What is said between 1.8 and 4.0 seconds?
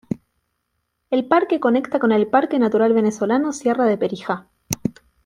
con el parque natural venezolano Sierra de